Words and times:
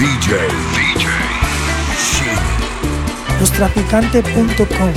DJ, 0.00 0.32
DJ, 0.72 1.04
Lostraficante.com. 3.38 4.94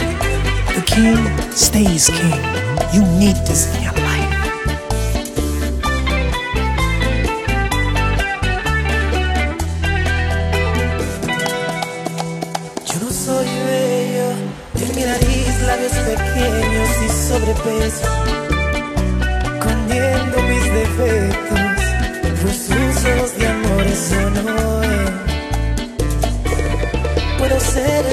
The 0.75 0.83
king 0.85 1.19
stays 1.51 2.07
king. 2.07 2.39
You 2.93 3.01
need 3.19 3.35
this 3.45 3.67
in 3.75 3.83
your 3.83 3.97
life. 3.99 4.31
Yo 12.87 12.95
no 13.03 13.09
soy 13.11 13.49
bello, 13.67 14.29
de 14.73 14.85
mi 14.95 15.03
nariz, 15.03 15.53
labios 15.67 15.91
pequeños 16.07 16.89
y 17.03 17.09
sobrepeso, 17.27 18.22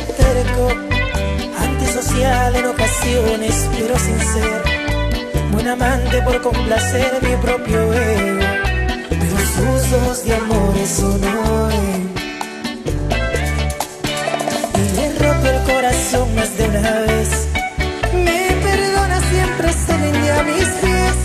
terco, 0.06 0.68
antisocial 1.58 2.56
en 2.56 2.66
ocasiones, 2.66 3.68
pero 3.76 3.98
sincero, 3.98 4.62
buen 5.52 5.68
amante 5.68 6.22
por 6.22 6.40
complacer 6.42 7.18
mi 7.22 7.36
propio 7.36 7.92
ego, 7.92 8.40
pero 9.08 9.36
sus 9.54 9.92
usos 9.92 10.24
de 10.24 10.34
amor 10.34 10.74
eso 10.82 11.18
no 11.18 11.70
es. 11.70 12.00
Y 14.80 14.96
le 14.96 15.18
roto 15.18 15.50
el 15.50 15.62
corazón 15.72 16.34
más 16.34 16.56
de 16.56 16.68
una 16.68 16.90
vez. 17.00 17.48
Me 18.12 18.40
perdona 18.62 19.20
siempre 19.30 19.72
se 19.72 19.96
rinde 19.98 20.30
a 20.32 20.42
mis 20.42 20.68
pies. 20.82 21.18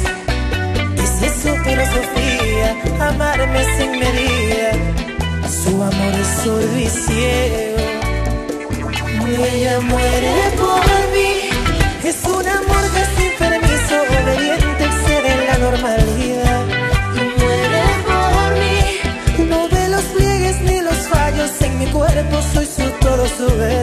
Dice 0.95 1.27
su 1.41 1.55
filosofía, 1.63 2.75
amarme 2.99 3.61
sin 3.77 3.91
medida. 3.91 4.71
Su 5.63 5.81
amor 5.81 6.13
es 6.19 6.27
sordo 6.43 6.77
y 6.77 6.87
ciego. 6.87 8.04
Ella 9.27 9.79
muere 9.79 10.33
por 10.55 10.85
mí. 11.13 11.49
Es 12.03 12.23
un 12.25 12.47
amor 12.47 12.83
casi 12.93 13.25
enfermizo, 13.25 13.95
obediente, 14.21 14.83
excede 14.85 15.45
la 15.47 15.57
normalidad. 15.57 16.63
Y 17.15 17.39
muere 17.39 17.83
por 18.05 18.49
mí. 18.61 19.49
No 19.49 19.67
ve 19.69 19.89
los 19.89 20.03
pliegues 20.15 20.61
ni 20.61 20.79
los 20.81 20.97
fallos 21.07 21.51
en 21.61 21.79
mi 21.79 21.87
cuerpo, 21.87 22.41
soy 22.53 22.65
su 22.67 22.89
todo, 22.99 23.25
su 23.37 23.57
verdad. 23.57 23.74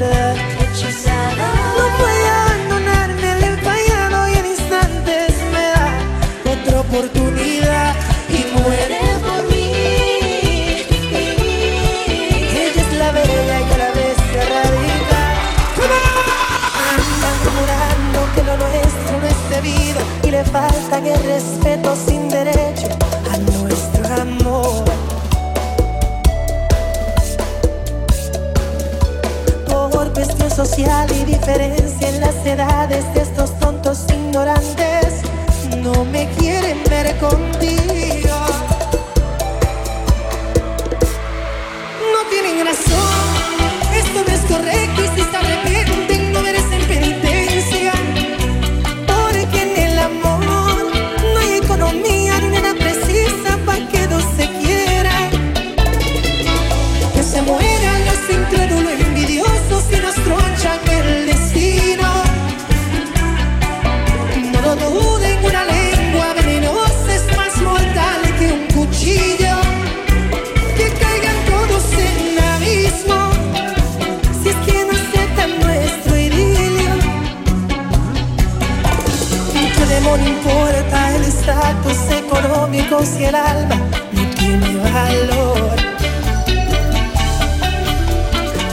Económico 83.03 83.07
si 83.07 83.25
el 83.25 83.35
alma 83.35 83.77
no 84.13 84.31
tiene 84.37 84.77
valor? 84.77 85.77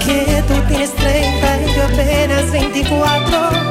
que 0.06 0.44
tú 0.48 0.54
tienes 0.68 0.94
30 0.96 1.62
y 1.62 1.76
yo 1.76 1.84
apenas 1.84 2.52
24 2.52 3.69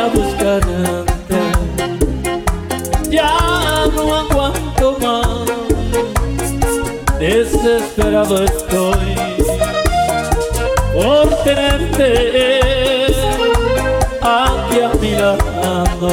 a 0.00 0.08
buscarte. 0.08 1.38
Ya 3.10 3.36
no 3.94 4.14
aguanto 4.14 4.96
más. 5.02 5.26
Desesperado 7.18 8.44
estoy 8.44 9.14
por 10.94 11.28
tenerte 11.44 13.06
aquí 14.22 14.80
a 14.80 14.90
mi 15.00 15.12
lado, 15.12 16.10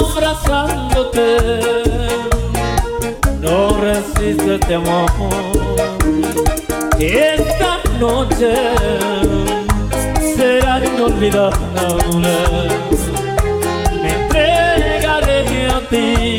abrazándote. 0.00 1.26
no 3.40 3.56
resisto 3.80 4.54
este 4.54 4.74
amor. 4.74 5.10
Esta 6.98 7.80
noche 8.00 8.52
será 10.98 11.06
inolvidable. 11.06 12.28
Me 14.02 14.10
entregaré 14.10 15.66
a 15.66 15.80
ti 15.88 16.37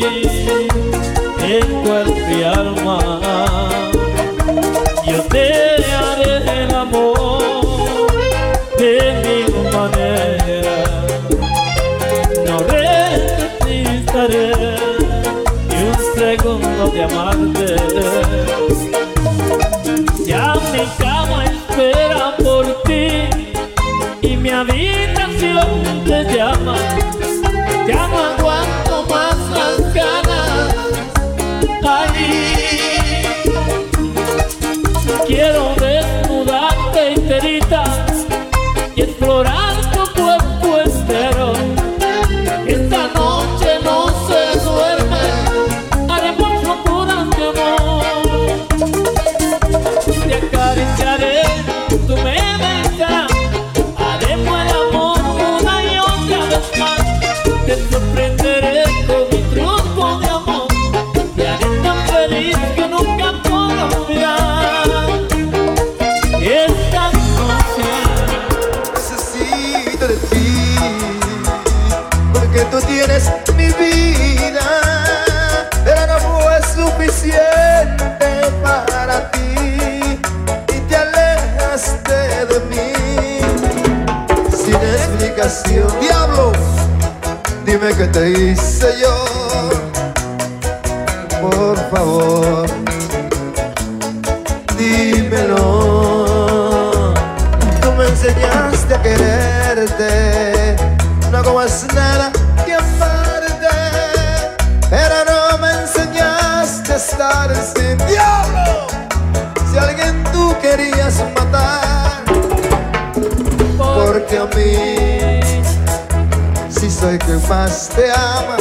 tienes 72.86 73.30
mi 73.56 73.66
vida, 73.66 74.68
pero 75.84 76.06
no 76.06 76.18
fue 76.18 76.60
suficiente 76.74 78.26
para 78.62 79.30
ti 79.30 80.18
y 80.68 80.80
te 80.88 80.96
alejaste 80.96 82.46
de 82.46 82.60
mí 82.70 82.92
sin 84.50 84.74
explicación. 84.76 85.88
Diablo, 86.00 86.52
dime 87.64 87.94
qué 87.94 88.06
te 88.06 88.30
hice 88.30 88.88
yo, 89.00 89.14
por 91.40 91.76
favor, 91.90 92.66
soy 117.00 117.18
quien 117.18 117.40
más 117.48 117.88
te 117.88 118.12
ama. 118.12 118.56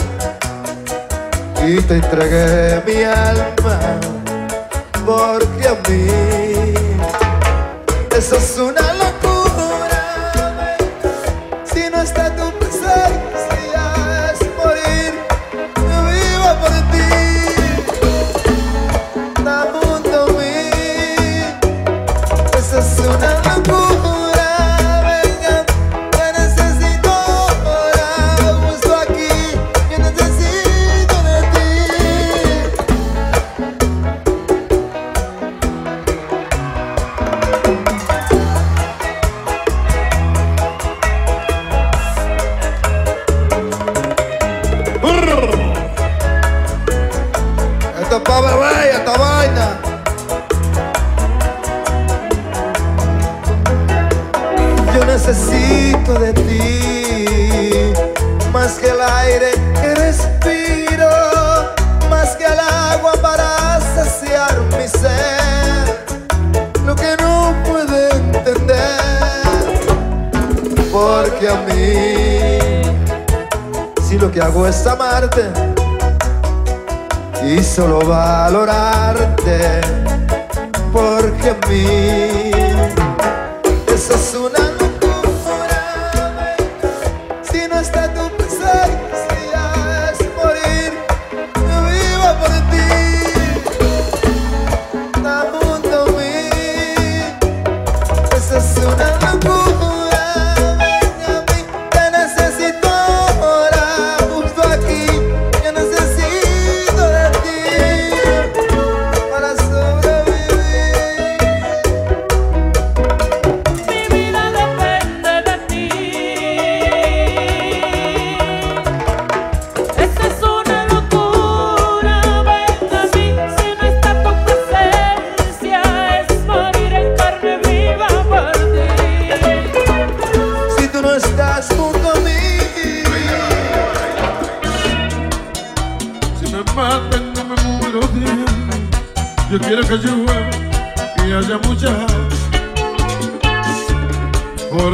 Y 1.67 1.81
te 1.81 1.95
entregué 1.95 2.81
mi 2.87 3.03
alma, 3.03 3.79
porque 5.05 5.67
a 5.67 5.75
mí 5.89 6.07
eso 8.15 8.37
es 8.37 8.57
una 8.57 8.88
necesito 55.19 56.13
de 56.13 56.33
ti, 56.33 57.93
más 58.53 58.79
que 58.79 58.89
el 58.89 59.01
aire 59.01 59.51
que 59.81 59.95
respiro, 59.95 61.09
más 62.09 62.37
que 62.37 62.45
el 62.45 62.59
agua 62.59 63.13
para 63.21 63.81
saciar 63.95 64.57
mi 64.77 64.87
ser. 64.87 66.05
Lo 66.85 66.95
que 66.95 67.17
no 67.21 67.53
puede 67.65 68.09
entender, 68.15 69.01
porque 70.91 71.49
a 71.49 71.55
mí, 71.67 72.81
si 74.07 74.17
lo 74.17 74.31
que 74.31 74.41
hago 74.41 74.67
es 74.67 74.87
amarte 74.87 75.49
y 77.45 77.61
solo 77.61 77.99
valorarte. 77.99 79.81
Porque 80.91 81.51
a 81.51 81.67
mí 81.67 82.51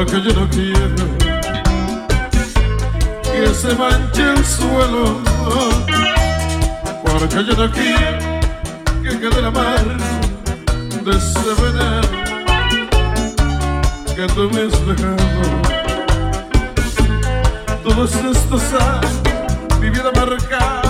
Porque 0.05 0.21
yo 0.21 0.39
no 0.39 0.47
quiero 0.49 0.95
que 3.23 3.53
se 3.55 3.73
manche 3.73 4.21
el 4.21 4.45
suelo. 4.45 5.19
Porque 7.03 7.43
yo 7.43 7.55
no 7.55 7.71
quiero 7.71 8.39
que 9.01 9.19
quede 9.19 9.41
la 9.41 9.49
mar 9.49 9.97
de 11.03 11.11
ese 11.11 11.53
veneno 11.59 12.01
que 14.15 14.27
tú 14.27 14.49
me 14.53 14.61
has 14.61 14.85
dejado. 14.85 15.41
Todos 17.83 18.15
estos 18.15 18.61
años 18.73 19.21
mi 19.81 19.89
vida 19.89 20.11
marcada 20.15 20.83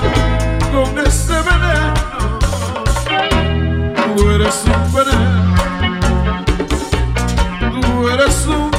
con 0.74 1.00
ese 1.00 1.34
veneno 1.34 1.96
eres 4.36 4.64
un 4.66 4.94
veneno, 4.94 5.56
tú 7.72 8.10
eres 8.10 8.48
un 8.48 8.75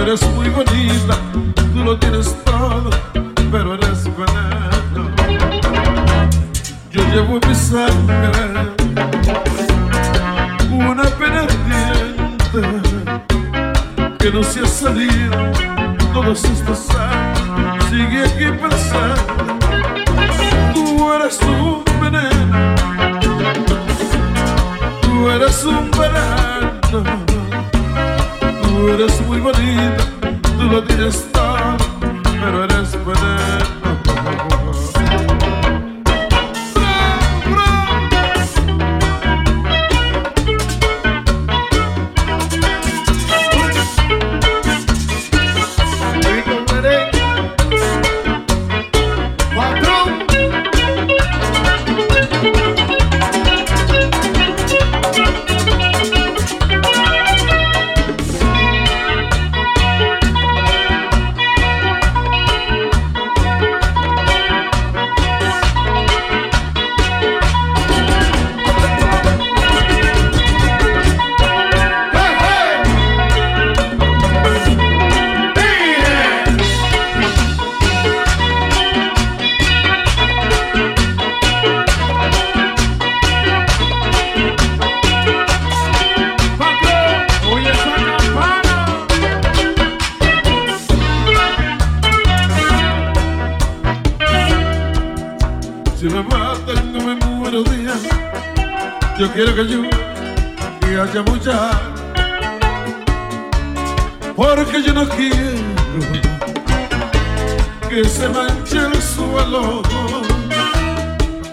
eres 0.00 0.22
muy 0.34 0.48
bonita, 0.48 1.18
tú 1.72 1.84
lo 1.84 1.98
tienes 1.98 2.36
todo, 2.44 2.90
pero 3.50 3.74
eres 3.74 4.04
veneno. 4.04 5.10
Yo 6.90 7.02
llevo 7.12 7.38
mi 7.46 7.54
sangre 7.54 8.78
una 10.70 11.04
pena 11.04 11.42
ardiente 11.42 12.62
que 14.18 14.30
no 14.30 14.42
se 14.42 14.60
ha 14.60 14.66
salido 14.66 15.52
todos 16.12 16.44
estos 16.44 16.90
años, 16.90 17.84
sigue 17.90 18.22
aquí 18.24 18.46
pensando 18.60 19.58
Tú 20.74 21.12
eres 21.12 21.38
un 21.42 21.84
veneno, 22.00 22.74
tú 25.02 25.30
eres 25.30 25.64
un 25.64 25.90
veneno, 25.90 27.02
eres 28.86 29.20
muy 29.26 29.40
bonita, 29.40 30.04
tú 30.58 30.64
lo 30.70 30.82
tienes 30.84 31.37
Yo 99.28 99.34
quiero 99.34 99.54
que 99.54 99.62
llueva 99.62 99.96
y 100.90 100.94
haya 100.94 101.22
mucha. 101.22 101.70
Porque 104.34 104.82
yo 104.82 104.92
no 104.94 105.08
quiero 105.08 106.56
que 107.88 108.04
se 108.04 108.28
manche 108.28 108.78
el 108.78 109.02
suelo. 109.02 109.82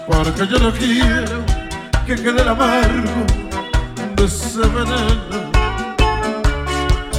Porque 0.06 0.46
yo 0.46 0.58
no 0.58 0.72
quiero 0.72 1.44
que 2.06 2.14
quede 2.16 2.42
el 2.42 2.48
amargo 2.48 3.26
de 4.16 4.24
ese 4.24 4.60
veneno 4.60 5.50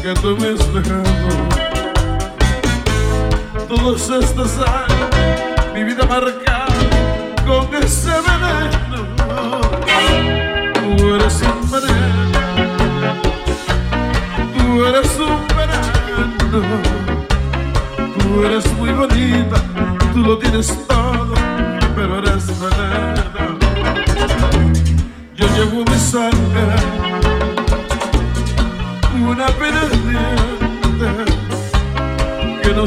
que 0.01 0.13
tú 0.15 0.37
me 0.37 0.47
has 0.49 0.73
dejado. 0.73 1.03
Todos 3.67 4.09
estos 4.09 4.57
años, 4.57 5.73
mi 5.73 5.83
vida 5.83 6.05
marcada 6.05 6.65
con 7.45 7.73
ese 7.75 8.09
veneno. 8.09 8.86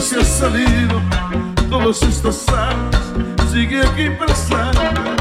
Se 0.00 0.18
ha 0.18 0.24
salido. 0.24 1.00
Todos 1.68 2.02
estos 2.02 2.48
años 2.48 2.96
sigue 3.52 3.80
aquí 3.80 4.08
presente 4.10 5.19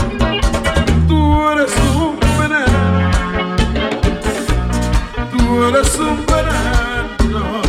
eres 5.79 5.95
un 5.95 6.25
veneno 6.25 7.61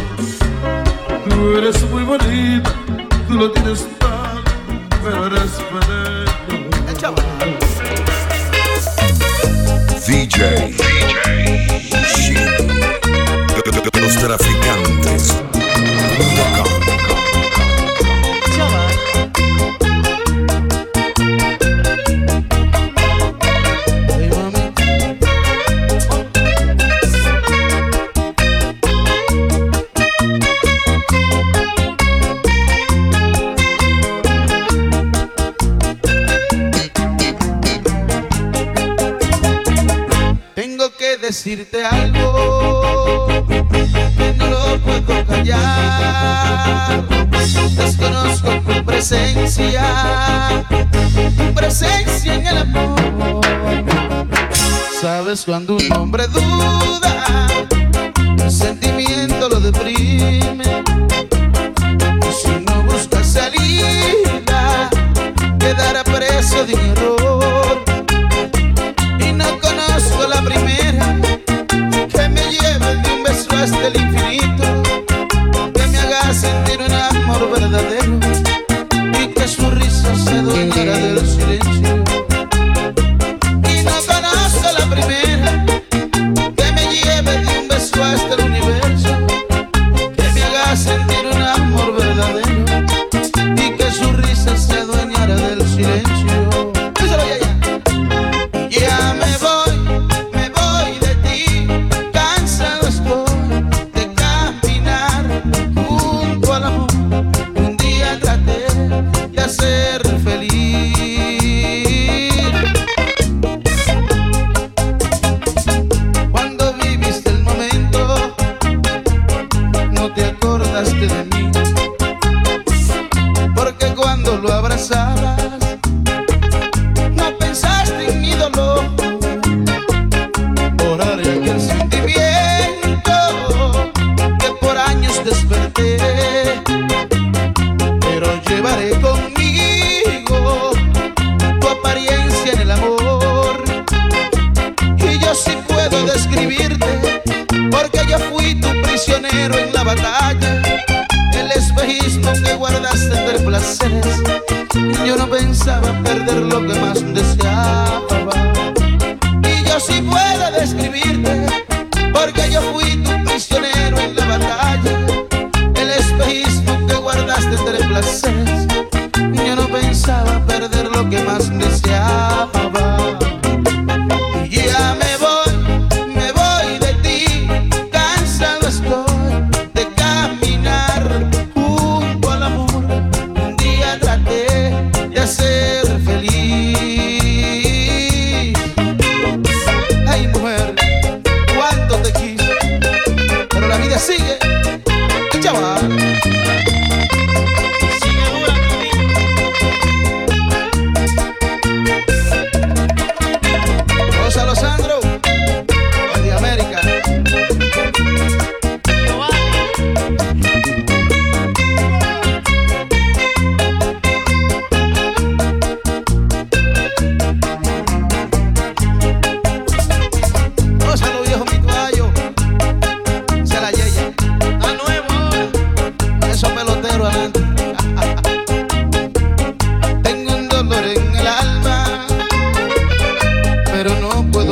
tú 1.29 1.57
eres 1.59 1.83
muy 1.90 2.02
bonita 2.02 2.73
tú 3.29 3.35
lo 3.35 3.52
tienes 3.52 3.87
todo 3.99 4.43
pero 5.05 5.26
eres 5.26 5.52
veneno 5.73 6.21
DJ. 10.07 10.75
Shin. 12.17 12.37
Los 13.95 14.17
traficantes. 14.17 15.50
Decirte 41.50 41.85
algo 41.85 43.26
que 43.49 44.35
no 44.37 44.47
lo 44.47 44.78
puedo 44.85 45.26
callar. 45.26 47.02
Desconozco 47.76 48.50
tu 48.61 48.85
presencia, 48.85 50.64
tu 51.37 51.52
presencia 51.52 52.35
en 52.35 52.47
el 52.47 52.59
amor. 52.59 53.40
Sabes 55.00 55.45
cuando 55.45 55.76
un 55.76 55.92
hombre 55.92 56.28
duda, 56.28 57.49
el 58.38 58.50
sentimiento 58.50 59.49
lo 59.49 59.59
deprime. 59.59 60.85
Si 62.40 62.64
no 62.64 62.83
busca 62.85 63.25
salida, 63.25 64.88
quedará 65.59 66.04
preso 66.04 66.64
de 66.64 66.75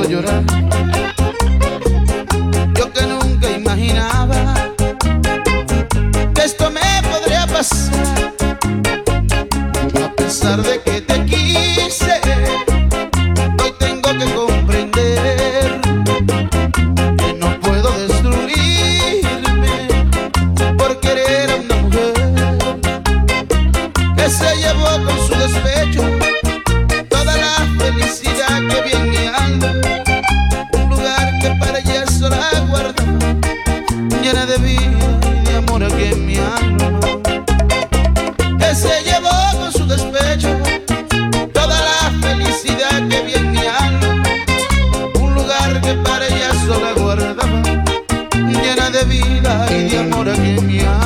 llorar. 0.09 1.18
llena 34.39 34.47
de 34.47 34.59
vida 34.59 35.21
y 35.33 35.49
de 35.49 35.57
amor 35.57 35.83
aquí 35.83 36.05
en 36.13 36.27
mi 36.27 36.37
alma. 36.37 37.01
Que 38.59 38.75
se 38.75 39.03
llevó 39.03 39.59
con 39.59 39.73
su 39.73 39.87
despecho 39.87 40.49
toda 41.53 41.77
la 41.81 42.13
felicidad 42.21 43.09
que 43.09 43.23
vi 43.23 43.35
en 43.35 43.51
mi 43.51 43.67
alma. 43.67 44.23
Un 45.21 45.35
lugar 45.35 45.81
que 45.81 45.95
para 45.95 46.27
ella 46.27 46.53
sola 46.67 46.93
guardaba, 46.93 47.63
llena 48.35 48.91
de 48.91 49.05
vida 49.05 49.67
y 49.71 49.89
de 49.89 49.99
amor 49.99 50.29
aquí 50.29 50.59
en 50.59 50.67
mi 50.67 50.81
alma. 50.81 50.98